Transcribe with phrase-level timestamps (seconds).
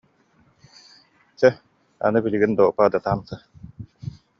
[1.41, 1.49] Чэ,
[2.09, 3.35] аны билигин до упада танцы